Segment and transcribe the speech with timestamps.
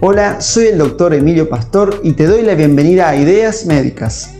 [0.00, 4.30] Hola, soy el doctor Emilio Pastor y te doy la bienvenida a Ideas Médicas.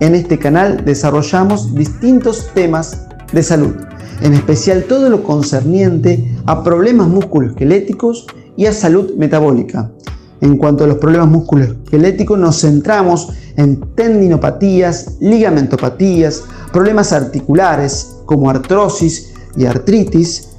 [0.00, 3.74] En este canal desarrollamos distintos temas de salud,
[4.20, 9.90] en especial todo lo concerniente a problemas musculoesqueléticos y a salud metabólica.
[10.42, 19.32] En cuanto a los problemas musculoesqueléticos, nos centramos en tendinopatías, ligamentopatías, problemas articulares como artrosis
[19.56, 20.50] y artritis,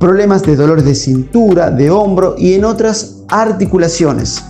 [0.00, 4.42] problemas de dolores de cintura, de hombro y en otras articulaciones,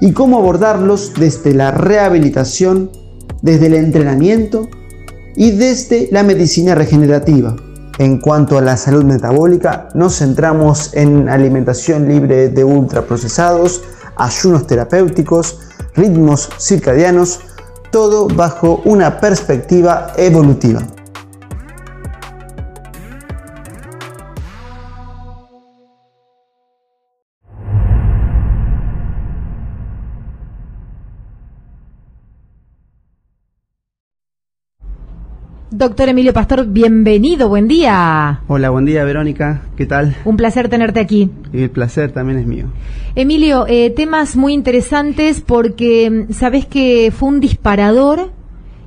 [0.00, 2.90] y cómo abordarlos desde la rehabilitación,
[3.42, 4.68] desde el entrenamiento
[5.36, 7.56] y desde la medicina regenerativa.
[7.98, 13.82] En cuanto a la salud metabólica, nos centramos en alimentación libre de ultraprocesados,
[14.16, 15.60] ayunos terapéuticos,
[15.94, 17.40] ritmos circadianos,
[17.90, 20.82] todo bajo una perspectiva evolutiva.
[35.76, 38.40] Doctor Emilio Pastor, bienvenido, buen día.
[38.48, 40.16] Hola, buen día Verónica, ¿qué tal?
[40.24, 41.30] Un placer tenerte aquí.
[41.52, 42.64] Y el placer también es mío.
[43.14, 48.30] Emilio, eh, temas muy interesantes porque mm, sabes que fue un disparador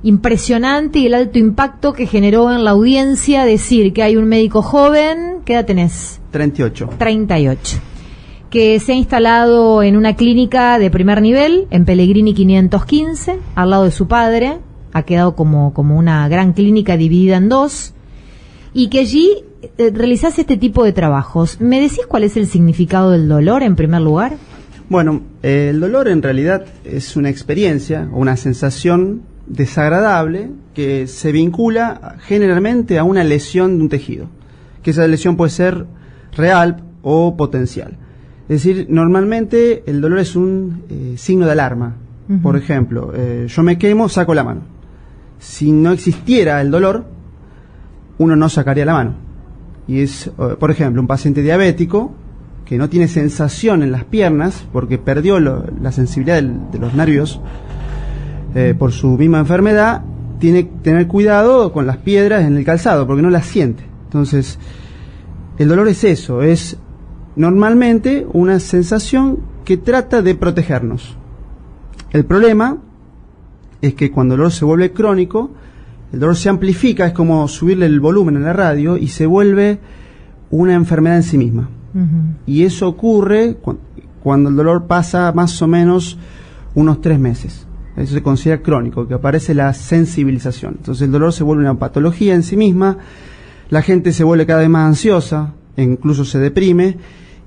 [0.02, 4.60] impresionante y el alto impacto que generó en la audiencia decir que hay un médico
[4.60, 6.20] joven, ¿qué edad tenés?
[6.32, 6.90] 38.
[6.98, 7.78] 38
[8.50, 13.84] que se ha instalado en una clínica de primer nivel, en Pellegrini 515, al lado
[13.84, 14.58] de su padre,
[14.92, 17.94] ha quedado como, como una gran clínica dividida en dos,
[18.72, 19.44] y que allí
[19.78, 21.60] eh, realizás este tipo de trabajos.
[21.60, 24.36] ¿Me decís cuál es el significado del dolor en primer lugar?
[24.88, 32.16] Bueno, eh, el dolor en realidad es una experiencia, una sensación desagradable que se vincula
[32.20, 34.28] generalmente a una lesión de un tejido,
[34.82, 35.86] que esa lesión puede ser
[36.36, 37.96] real o potencial.
[38.48, 41.96] Es decir, normalmente el dolor es un eh, signo de alarma.
[42.44, 43.12] Por ejemplo,
[43.48, 44.60] yo me quemo, saco la mano
[45.40, 47.06] si no existiera el dolor,
[48.18, 49.14] uno no sacaría la mano.
[49.88, 52.12] Y es, eh, por ejemplo, un paciente diabético
[52.64, 57.40] que no tiene sensación en las piernas porque perdió la sensibilidad de los nervios
[58.54, 60.02] eh, por su misma enfermedad,
[60.38, 63.82] tiene que tener cuidado con las piedras en el calzado porque no las siente.
[64.04, 64.58] Entonces,
[65.58, 66.76] el dolor es eso, es
[67.34, 71.16] normalmente una sensación que trata de protegernos.
[72.12, 72.78] El problema
[73.82, 75.50] es que cuando el dolor se vuelve crónico,
[76.12, 79.78] el dolor se amplifica, es como subirle el volumen en la radio y se vuelve
[80.50, 81.68] una enfermedad en sí misma.
[82.46, 83.56] Y eso ocurre
[84.22, 86.18] cuando el dolor pasa más o menos
[86.74, 87.66] unos tres meses.
[87.96, 90.76] Eso se considera crónico, que aparece la sensibilización.
[90.78, 92.98] Entonces el dolor se vuelve una patología en sí misma,
[93.68, 96.96] la gente se vuelve cada vez más ansiosa, e incluso se deprime,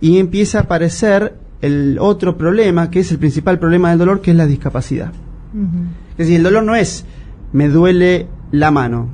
[0.02, 4.32] y empieza a aparecer el otro problema, que es el principal problema del dolor, que
[4.32, 5.12] es la discapacidad.
[6.14, 7.06] Es decir, el dolor no es
[7.52, 9.10] me duele la mano.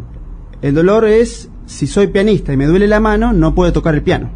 [0.62, 4.02] El dolor es si soy pianista y me duele la mano, no puedo tocar el
[4.02, 4.32] piano.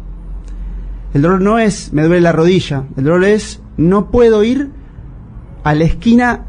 [1.12, 2.84] El dolor no es me duele la rodilla.
[2.96, 4.70] El dolor es no puedo ir
[5.64, 6.46] a la esquina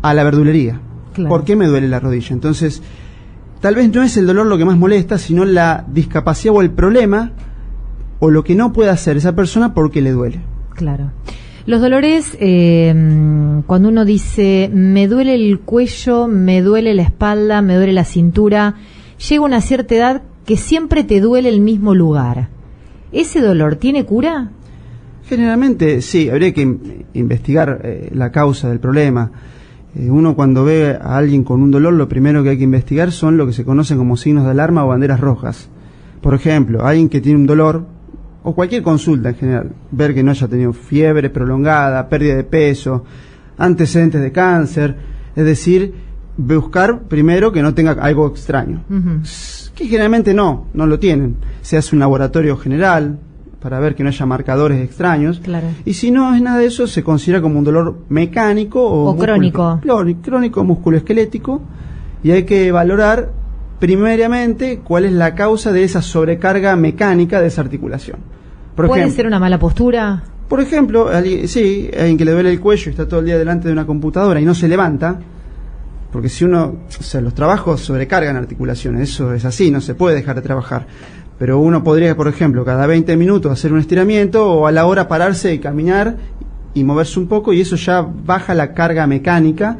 [0.00, 0.80] a la verdulería.
[1.28, 2.32] ¿Por qué me duele la rodilla?
[2.32, 2.82] Entonces,
[3.60, 6.70] tal vez no es el dolor lo que más molesta, sino la discapacidad o el
[6.70, 7.32] problema
[8.18, 10.40] o lo que no puede hacer esa persona porque le duele.
[10.74, 11.10] Claro.
[11.64, 12.92] Los dolores, eh,
[13.66, 18.74] cuando uno dice, me duele el cuello, me duele la espalda, me duele la cintura,
[19.28, 22.48] llega una cierta edad que siempre te duele el mismo lugar.
[23.12, 24.50] ¿Ese dolor tiene cura?
[25.24, 26.62] Generalmente sí, habría que
[27.14, 29.30] investigar eh, la causa del problema.
[29.94, 33.12] Eh, uno cuando ve a alguien con un dolor, lo primero que hay que investigar
[33.12, 35.68] son lo que se conocen como signos de alarma o banderas rojas.
[36.20, 37.86] Por ejemplo, alguien que tiene un dolor,
[38.44, 43.04] o cualquier consulta en general, ver que no haya tenido fiebre prolongada, pérdida de peso,
[43.58, 44.96] antecedentes de cáncer,
[45.36, 45.94] es decir,
[46.36, 48.82] buscar primero que no tenga algo extraño,
[49.74, 51.36] que generalmente no, no lo tienen.
[51.60, 53.18] Se hace un laboratorio general
[53.60, 55.40] para ver que no haya marcadores extraños.
[55.84, 59.80] Y si no es nada de eso, se considera como un dolor mecánico o, crónico.
[60.22, 61.62] Crónico, musculoesquelético,
[62.24, 63.30] y hay que valorar
[63.78, 68.18] primariamente cuál es la causa de esa sobrecarga mecánica de esa articulación.
[68.74, 70.22] ¿Puede ser una mala postura?
[70.48, 71.08] Por ejemplo,
[71.46, 73.86] sí, alguien que le duele el cuello y está todo el día delante de una
[73.86, 75.18] computadora y no se levanta,
[76.12, 80.16] porque si uno, o sea, los trabajos sobrecargan articulaciones, eso es así, no se puede
[80.16, 80.86] dejar de trabajar.
[81.38, 85.08] Pero uno podría, por ejemplo, cada 20 minutos hacer un estiramiento o a la hora
[85.08, 86.16] pararse y caminar
[86.74, 89.78] y moverse un poco y eso ya baja la carga mecánica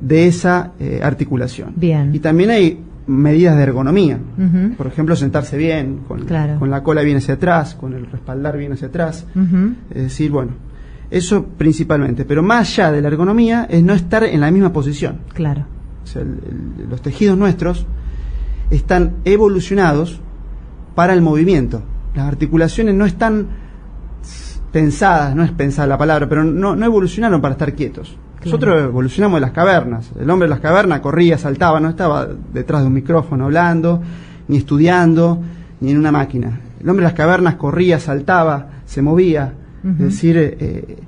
[0.00, 1.72] de esa eh, articulación.
[1.76, 2.14] Bien.
[2.14, 4.18] Y también hay medidas de ergonomía.
[4.76, 6.20] Por ejemplo, sentarse bien, con,
[6.58, 9.26] con, la cola bien hacia atrás, con el respaldar bien hacia atrás.
[9.90, 10.52] Es decir, bueno,
[11.10, 15.20] Eso principalmente, pero más allá de la ergonomía es no estar en la misma posición.
[15.32, 15.64] Claro.
[16.04, 16.38] O sea, el-
[16.82, 17.86] el- los tejidos nuestros
[18.70, 20.20] están evolucionados
[20.94, 21.82] para el movimiento.
[22.14, 23.46] Las articulaciones no están
[24.72, 28.16] pensadas, no es pensada la palabra, pero no, no evolucionaron para estar quietos.
[28.44, 30.10] Nosotros evolucionamos de las cavernas.
[30.18, 34.00] El hombre de las cavernas corría, saltaba, no estaba detrás de un micrófono hablando,
[34.46, 35.42] ni estudiando,
[35.80, 36.60] ni en una máquina.
[36.80, 39.54] El hombre de las cavernas corría, saltaba, se movía.
[39.84, 40.98] Es decir, eh,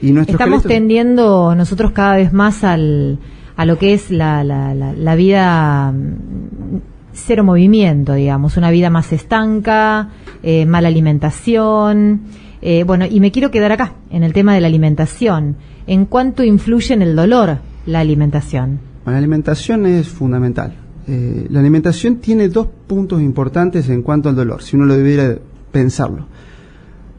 [0.00, 3.18] y nuestro Estamos tendiendo nosotros cada vez más al,
[3.56, 6.78] a lo que es la, la, la, la vida mm,
[7.12, 10.08] cero movimiento, digamos, una vida más estanca,
[10.42, 12.22] eh, mala alimentación.
[12.60, 15.56] Eh, bueno, y me quiero quedar acá, en el tema de la alimentación.
[15.86, 18.80] ¿En cuánto influye en el dolor la alimentación?
[19.04, 20.74] Bueno, la alimentación es fundamental.
[21.06, 25.38] Eh, la alimentación tiene dos puntos importantes en cuanto al dolor, si uno lo debiera
[25.72, 26.26] pensarlo.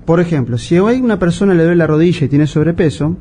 [0.05, 3.15] Por ejemplo, si hay una persona le duele la rodilla y tiene sobrepeso,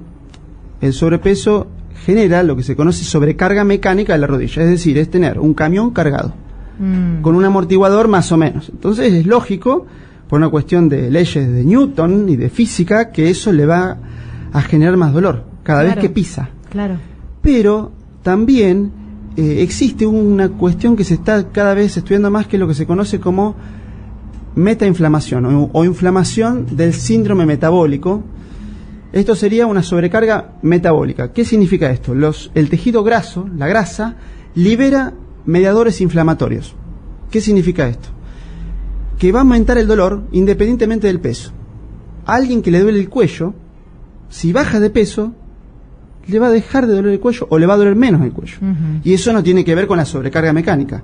[0.80, 1.66] el sobrepeso
[2.04, 5.54] genera lo que se conoce sobrecarga mecánica de la rodilla, es decir, es tener un
[5.54, 6.34] camión cargado
[6.78, 8.68] Mm, con un amortiguador más o menos.
[8.68, 9.86] Entonces es lógico,
[10.28, 13.96] por una cuestión de leyes de Newton y de física, que eso le va
[14.52, 15.96] a generar más dolor cada Claro.
[15.96, 16.96] vez que pisa claro.
[17.42, 17.92] pero
[18.22, 18.90] también
[19.36, 22.74] eh, existe una cuestión que se está cada vez estudiando más que es lo que
[22.74, 23.54] se conoce como
[24.54, 28.22] metainflamación o, o inflamación del síndrome metabólico.
[29.12, 31.32] Esto sería una sobrecarga metabólica.
[31.32, 32.14] ¿Qué significa esto?
[32.14, 34.16] Los, el tejido graso, la grasa,
[34.54, 35.14] libera
[35.46, 36.74] mediadores inflamatorios.
[37.30, 38.08] ¿Qué significa esto?
[39.18, 41.52] Que va a aumentar el dolor independientemente del peso.
[42.26, 43.54] A alguien que le duele el cuello,
[44.28, 45.34] si baja de peso,
[46.26, 48.32] le va a dejar de doler el cuello o le va a doler menos el
[48.32, 48.58] cuello.
[49.02, 51.02] Y eso no tiene que ver con la sobrecarga mecánica,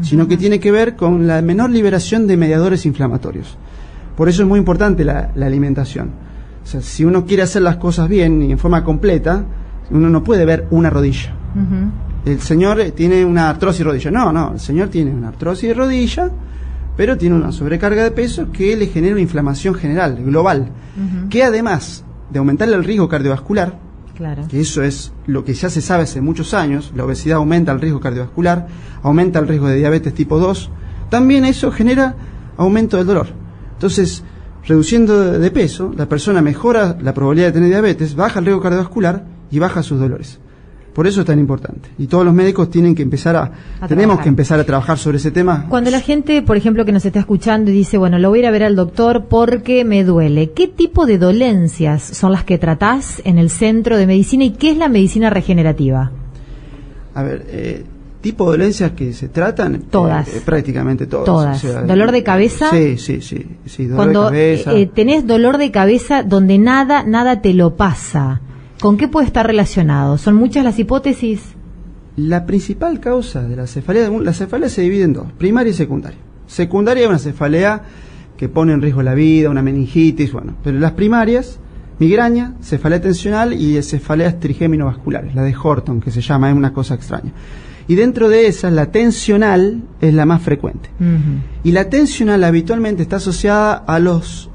[0.00, 3.58] sino que tiene que ver con la menor liberación de mediadores inflamatorios.
[4.16, 6.10] Por eso es muy importante la, la alimentación.
[6.62, 9.44] O sea, si uno quiere hacer las cosas bien y en forma completa,
[9.90, 11.34] uno no puede ver una rodilla.
[12.24, 14.10] El señor tiene una artrosis de rodilla.
[14.10, 16.30] No, no, el señor tiene una artrosis de rodilla,
[16.96, 20.68] pero tiene una sobrecarga de peso que le genera una inflamación general, global,
[21.30, 23.78] que además de aumentarle el riesgo cardiovascular,
[24.16, 24.46] Claro.
[24.46, 27.80] que eso es lo que ya se sabe hace muchos años, la obesidad aumenta el
[27.80, 28.66] riesgo cardiovascular,
[29.02, 30.70] aumenta el riesgo de diabetes tipo 2,
[31.08, 32.14] también eso genera
[32.56, 33.28] aumento del dolor.
[33.72, 34.22] Entonces,
[34.66, 39.24] reduciendo de peso, la persona mejora la probabilidad de tener diabetes, baja el riesgo cardiovascular
[39.50, 40.38] y baja sus dolores.
[40.92, 41.88] Por eso es tan importante.
[41.98, 43.42] Y todos los médicos tienen que empezar a,
[43.80, 44.22] A tenemos trabajar.
[44.24, 45.64] que empezar a trabajar sobre ese tema.
[45.70, 48.42] Cuando la gente, por ejemplo, que nos está escuchando y dice, bueno, lo voy a
[48.42, 52.58] ir a ver al doctor porque me duele, ¿qué tipo de dolencias son las que
[52.58, 56.10] tratás en el centro de medicina y qué es la medicina regenerativa?
[57.14, 57.84] A ver, eh,
[58.20, 60.28] tipo de dolencias que se tratan, Todas.
[60.28, 61.24] eh, prácticamente todas.
[61.62, 61.86] Todas.
[61.86, 62.70] ¿Dolor de cabeza?
[62.70, 64.72] Sí, sí, sí, sí, dolor Cuando de cabeza.
[64.74, 68.40] eh, tenés dolor de cabeza donde nada, nada te lo pasa,
[68.82, 70.18] ¿con qué puede estar relacionado?
[70.18, 71.40] ¿Son muchas las hipótesis?
[72.16, 76.18] La principal causa de la cefalea, la cefalea se divide en dos, primaria y secundaria.
[76.48, 77.84] Secundaria es una cefalea
[78.36, 81.60] que pone en riesgo la vida, una meningitis, bueno, pero las primarias,
[82.00, 86.96] migraña, cefalea tensional y cefaleas trigémino-vasculares, la de Horton, que se llama, es una cosa
[86.96, 87.30] extraña.
[87.86, 90.90] Y dentro de esas, la tensional es la más frecuente.
[91.62, 94.50] Y la tensional habitualmente está asociada a los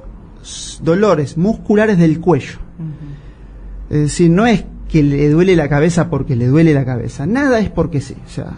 [0.84, 2.60] dolores musculares del cuello.
[3.90, 7.60] Es decir, no es que le duele la cabeza porque le duele la cabeza, nada
[7.60, 8.16] es porque sí.
[8.26, 8.52] O sea,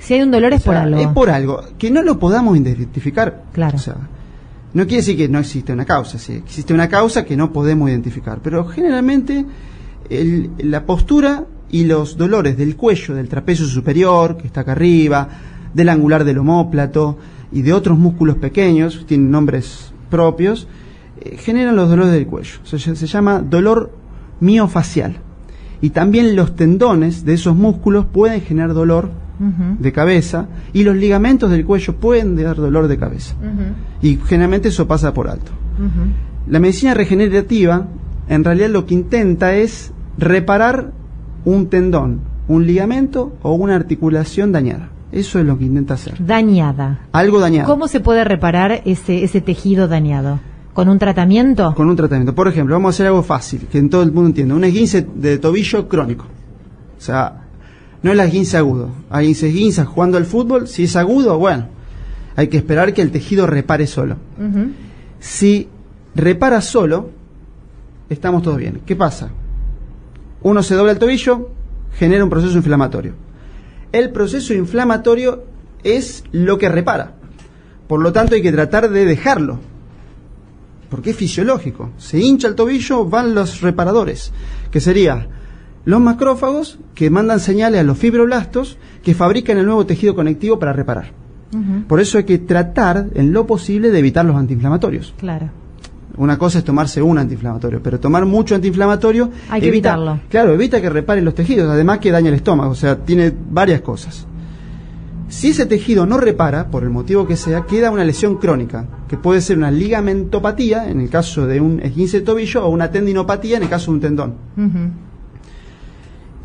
[0.00, 1.00] Si hay un dolor es sea, por algo.
[1.00, 1.60] es por algo.
[1.78, 3.44] Que no lo podamos identificar.
[3.52, 3.76] Claro.
[3.76, 3.96] O sea,
[4.74, 7.88] no quiere decir que no existe una causa, sí, existe una causa que no podemos
[7.90, 9.44] identificar, pero generalmente
[10.10, 15.28] el- la postura y los dolores del cuello, del trapecio superior, que está acá arriba,
[15.72, 17.18] del angular del omóplato
[17.52, 20.66] y de otros músculos pequeños, tienen nombres propios,
[21.20, 22.58] eh, generan los dolores del cuello.
[22.64, 23.90] Se llama dolor
[24.44, 25.16] miofacial.
[25.80, 29.10] Y también los tendones de esos músculos pueden generar dolor
[29.78, 33.34] de cabeza y los ligamentos del cuello pueden dar dolor de cabeza.
[34.00, 35.50] Y generalmente eso pasa por alto.
[36.46, 37.88] La medicina regenerativa
[38.28, 40.92] en realidad lo que intenta es reparar
[41.44, 44.90] un tendón, un ligamento o una articulación dañada.
[45.12, 46.14] Eso es lo que intenta hacer.
[46.24, 47.00] Dañada.
[47.12, 47.68] Algo dañado.
[47.68, 50.40] ¿Cómo se puede reparar ese, ese tejido dañado?
[50.74, 51.72] ¿Con un tratamiento?
[51.74, 52.34] Con un tratamiento.
[52.34, 54.56] Por ejemplo, vamos a hacer algo fácil, que en todo el mundo entienda.
[54.56, 56.26] Un esguince de tobillo crónico.
[56.98, 57.44] O sea,
[58.02, 58.90] no es el esguince agudo.
[59.08, 60.66] Alguien se esguinza jugando al fútbol.
[60.66, 61.68] Si es agudo, bueno,
[62.34, 64.16] hay que esperar que el tejido repare solo.
[65.20, 65.68] Si
[66.16, 67.10] repara solo,
[68.10, 68.80] estamos todos bien.
[68.84, 69.30] ¿Qué pasa?
[70.42, 71.50] Uno se dobla el tobillo,
[71.96, 73.14] genera un proceso inflamatorio.
[73.92, 75.44] El proceso inflamatorio
[75.84, 77.12] es lo que repara.
[77.86, 79.60] Por lo tanto, hay que tratar de dejarlo.
[80.94, 81.90] Porque es fisiológico.
[81.98, 84.30] Se hincha el tobillo, van los reparadores,
[84.70, 85.26] que sería
[85.84, 90.72] los macrófagos que mandan señales a los fibroblastos que fabrican el nuevo tejido conectivo para
[90.72, 91.10] reparar.
[91.88, 95.14] Por eso hay que tratar, en lo posible, de evitar los antiinflamatorios.
[95.18, 95.50] Claro.
[96.16, 100.20] Una cosa es tomarse un antiinflamatorio, pero tomar mucho antiinflamatorio Hay que evita, evitarlo.
[100.28, 103.80] Claro, evita que repare los tejidos, además que daña el estómago, o sea, tiene varias
[103.80, 104.28] cosas.
[105.28, 109.16] Si ese tejido no repara, por el motivo que sea, queda una lesión crónica, que
[109.16, 113.56] puede ser una ligamentopatía, en el caso de un esguince de tobillo, o una tendinopatía,
[113.56, 114.34] en el caso de un tendón.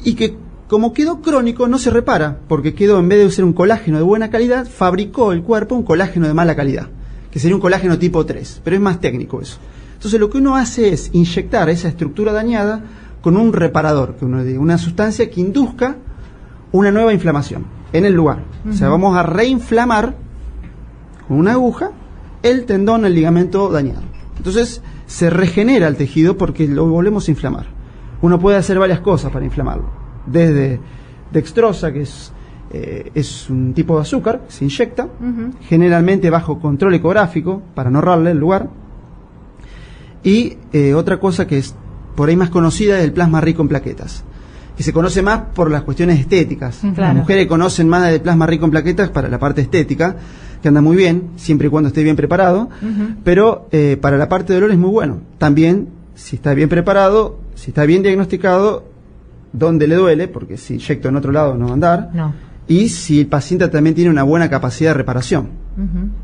[0.04, 3.54] Y que, como quedó crónico, no se repara, porque quedó, en vez de usar un
[3.54, 6.88] colágeno de buena calidad, fabricó el cuerpo un colágeno de mala calidad,
[7.32, 9.60] que sería un colágeno tipo 3, pero es más técnico eso.
[9.96, 12.82] Entonces lo que uno hace es inyectar esa estructura dañada
[13.22, 15.98] con un reparador, que uno diga, una sustancia que induzca
[16.72, 18.44] una nueva inflamación en el lugar.
[18.68, 20.16] O sea, vamos a reinflamar
[21.28, 21.92] con una aguja
[22.44, 24.02] el tendón, el ligamento dañado.
[24.38, 27.68] Entonces se regenera el tejido porque lo volvemos a inflamar.
[28.22, 29.90] Uno puede hacer varias cosas para inflamarlo.
[30.26, 30.80] Desde
[31.32, 32.32] dextrosa, que es,
[32.72, 35.08] eh, es un tipo de azúcar, que se inyecta,
[35.62, 38.70] generalmente bajo control ecográfico, para no ahorrarle el lugar.
[40.24, 41.76] Y eh, otra cosa que es
[42.16, 44.26] por ahí más conocida es el plasma rico en plaquetas,
[44.80, 46.78] que se conoce más por las cuestiones estéticas.
[46.80, 46.96] Claro.
[47.02, 50.16] Las mujeres conocen más del plasma rico en plaquetas para la parte estética,
[50.62, 52.70] que anda muy bien, siempre y cuando esté bien preparado,
[53.26, 55.18] pero eh, para la parte de dolor es muy bueno.
[55.38, 58.86] También, si está bien preparado, si está bien diagnosticado,
[59.52, 62.34] dónde le duele, porque si inyecto en otro lado no va a andar, No.
[62.70, 65.50] y si el paciente también tiene una buena capacidad de reparación.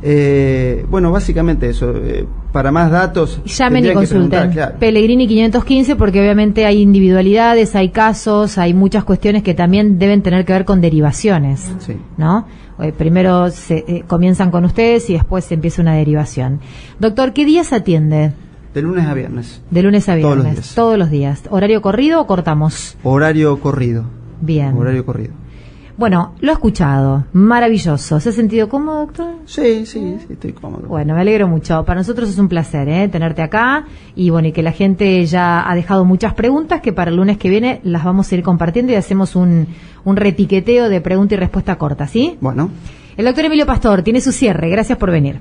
[0.00, 1.92] Eh, bueno, básicamente eso.
[1.96, 4.50] eh, para más datos, Llamen y consulten.
[4.52, 4.76] claro.
[4.78, 10.44] Pellegrini 515 porque obviamente hay individualidades, hay casos, hay muchas cuestiones que también deben tener
[10.44, 11.70] que ver con derivaciones.
[11.80, 11.96] Sí.
[12.16, 12.46] ¿no?
[12.80, 16.60] Eh, primero se, eh, comienzan con ustedes y después se empieza una derivación.
[17.00, 18.32] Doctor, ¿qué días atiende?
[18.74, 19.62] De lunes a viernes.
[19.70, 20.44] De lunes a Todos viernes.
[20.44, 20.74] los días.
[20.74, 21.42] Todos los días.
[21.50, 22.96] ¿Horario corrido o cortamos?
[23.02, 24.04] Horario corrido.
[24.40, 24.76] Bien.
[24.76, 25.32] Horario corrido.
[25.96, 27.24] Bueno, lo ha escuchado.
[27.32, 28.20] Maravilloso.
[28.20, 29.26] ¿Se ha sentido cómodo, doctor?
[29.46, 30.86] Sí, sí, sí, estoy cómodo.
[30.86, 31.84] Bueno, me alegro mucho.
[31.84, 33.08] Para nosotros es un placer ¿eh?
[33.08, 33.84] tenerte acá
[34.14, 37.36] y bueno, y que la gente ya ha dejado muchas preguntas que para el lunes
[37.36, 39.66] que viene las vamos a ir compartiendo y hacemos un,
[40.04, 42.36] un repiqueteo de pregunta y respuesta corta, ¿sí?
[42.40, 42.70] Bueno,
[43.16, 44.70] El doctor Emilio Pastor tiene su cierre.
[44.70, 45.40] Gracias por venir.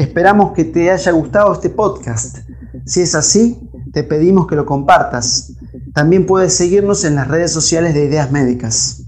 [0.02, 2.38] Esperamos que te haya gustado este podcast.
[2.84, 5.52] Si es así, te pedimos que lo compartas.
[5.94, 9.01] También puedes seguirnos en las redes sociales de Ideas Médicas.